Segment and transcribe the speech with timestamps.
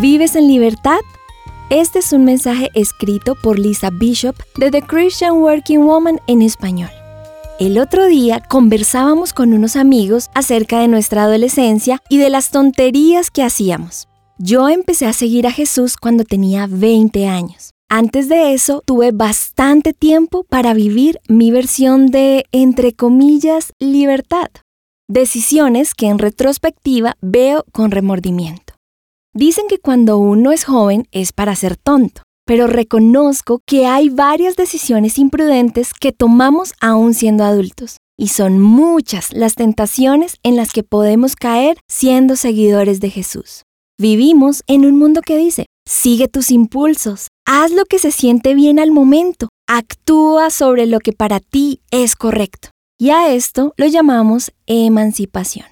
[0.00, 1.00] ¿Vives en libertad?
[1.70, 6.90] Este es un mensaje escrito por Lisa Bishop de The Christian Working Woman en español.
[7.58, 13.32] El otro día conversábamos con unos amigos acerca de nuestra adolescencia y de las tonterías
[13.32, 14.06] que hacíamos.
[14.38, 17.72] Yo empecé a seguir a Jesús cuando tenía 20 años.
[17.88, 24.46] Antes de eso, tuve bastante tiempo para vivir mi versión de, entre comillas, libertad.
[25.08, 28.67] Decisiones que en retrospectiva veo con remordimiento.
[29.34, 34.56] Dicen que cuando uno es joven es para ser tonto, pero reconozco que hay varias
[34.56, 37.98] decisiones imprudentes que tomamos aún siendo adultos.
[38.18, 43.62] Y son muchas las tentaciones en las que podemos caer siendo seguidores de Jesús.
[44.00, 48.78] Vivimos en un mundo que dice, sigue tus impulsos, haz lo que se siente bien
[48.78, 52.70] al momento, actúa sobre lo que para ti es correcto.
[52.98, 55.66] Y a esto lo llamamos emancipación.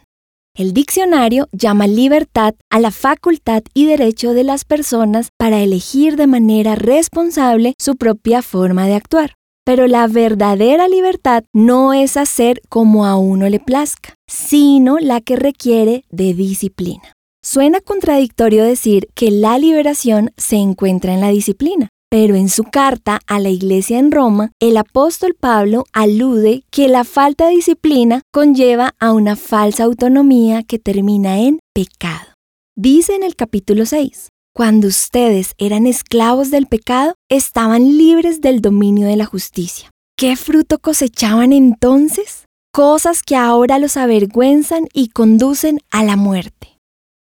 [0.57, 6.27] El diccionario llama libertad a la facultad y derecho de las personas para elegir de
[6.27, 9.35] manera responsable su propia forma de actuar.
[9.67, 15.37] Pero la verdadera libertad no es hacer como a uno le plazca, sino la que
[15.37, 17.13] requiere de disciplina.
[17.45, 23.21] Suena contradictorio decir que la liberación se encuentra en la disciplina, pero en su carta
[23.27, 28.95] a la iglesia en Roma, el apóstol Pablo alude que la falta de disciplina conlleva
[28.99, 32.33] a una falsa autonomía que termina en pecado.
[32.75, 39.07] Dice en el capítulo 6, cuando ustedes eran esclavos del pecado, estaban libres del dominio
[39.07, 39.91] de la justicia.
[40.17, 42.47] ¿Qué fruto cosechaban entonces?
[42.73, 46.79] Cosas que ahora los avergüenzan y conducen a la muerte.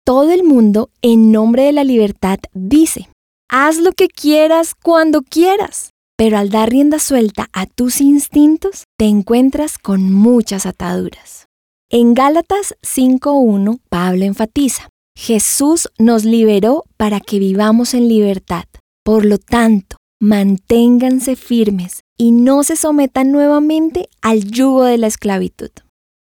[0.05, 3.09] Todo el mundo, en nombre de la libertad, dice,
[3.49, 9.05] Haz lo que quieras cuando quieras, pero al dar rienda suelta a tus instintos, te
[9.05, 11.45] encuentras con muchas ataduras.
[11.89, 18.65] En Gálatas 5.1, Pablo enfatiza, Jesús nos liberó para que vivamos en libertad.
[19.05, 25.71] Por lo tanto, manténganse firmes y no se sometan nuevamente al yugo de la esclavitud.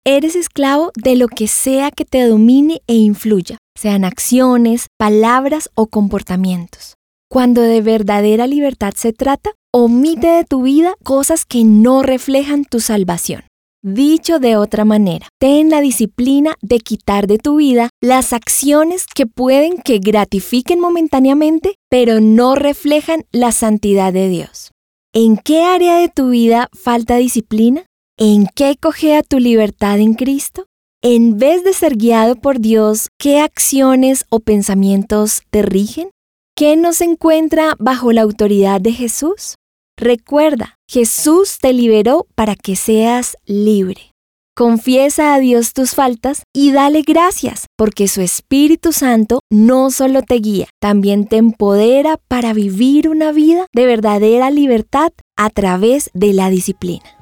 [0.07, 5.89] Eres esclavo de lo que sea que te domine e influya, sean acciones, palabras o
[5.89, 6.95] comportamientos.
[7.33, 12.79] Cuando de verdadera libertad se trata, omite de tu vida cosas que no reflejan tu
[12.79, 13.45] salvación.
[13.83, 19.25] Dicho de otra manera, ten la disciplina de quitar de tu vida las acciones que
[19.25, 24.71] pueden que gratifiquen momentáneamente, pero no reflejan la santidad de Dios.
[25.15, 27.87] ¿En qué área de tu vida falta disciplina?
[28.19, 30.67] ¿En qué cogea tu libertad en Cristo?
[31.01, 36.11] En vez de ser guiado por Dios, ¿qué acciones o pensamientos te rigen?
[36.55, 39.57] ¿Qué no se encuentra bajo la autoridad de Jesús?
[39.97, 44.13] Recuerda, Jesús te liberó para que seas libre.
[44.55, 50.35] Confiesa a Dios tus faltas y dale gracias, porque su Espíritu Santo no solo te
[50.35, 56.51] guía, también te empodera para vivir una vida de verdadera libertad a través de la
[56.51, 57.22] disciplina.